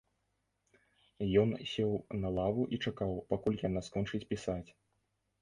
Ён 1.41 1.49
сеў 1.71 1.91
на 2.23 2.31
лаву 2.39 2.63
і 2.77 2.81
чакаў, 2.85 3.11
пакуль 3.35 3.61
яна 3.67 3.85
скончыць 3.91 4.23
пісаць. 4.35 4.65